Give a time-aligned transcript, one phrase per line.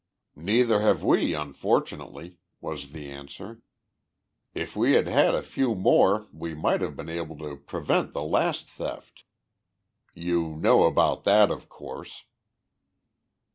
[0.35, 3.61] "Neither have we, unfortunately," was the answer.
[4.55, 8.23] "If we had had a few more we might have been able to prevent the
[8.23, 9.25] last theft.
[10.15, 12.23] You know about that, of course."